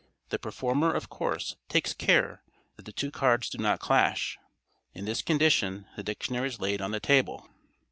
The 0.29 0.39
performer, 0.39 0.91
of 0.91 1.09
course, 1.09 1.57
takes 1.69 1.93
care 1.93 2.41
that 2.75 2.85
the 2.85 2.91
two 2.91 3.11
cards 3.11 3.49
do 3.51 3.59
not 3.59 3.79
clash. 3.79 4.39
In 4.95 5.05
this 5.05 5.21
condition 5.21 5.85
the 5.95 6.01
dictionary 6.01 6.47
is 6.47 6.59
laid 6.59 6.81
on 6.81 6.89
the 6.89 6.99
table. 6.99 7.47